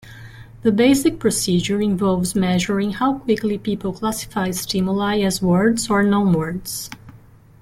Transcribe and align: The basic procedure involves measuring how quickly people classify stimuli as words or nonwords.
The 0.63 0.71
basic 0.71 1.19
procedure 1.19 1.79
involves 1.79 2.33
measuring 2.33 2.93
how 2.93 3.19
quickly 3.19 3.59
people 3.59 3.93
classify 3.93 4.49
stimuli 4.49 5.19
as 5.19 5.43
words 5.43 5.91
or 5.91 6.03
nonwords. 6.03 6.89